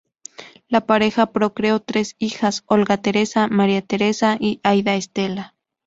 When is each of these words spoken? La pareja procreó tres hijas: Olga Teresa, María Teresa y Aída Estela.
La 0.67 0.81
pareja 0.87 1.27
procreó 1.31 1.79
tres 1.79 2.15
hijas: 2.17 2.63
Olga 2.65 2.97
Teresa, 2.97 3.47
María 3.49 3.83
Teresa 3.83 4.35
y 4.39 4.59
Aída 4.63 4.95
Estela. 4.95 5.53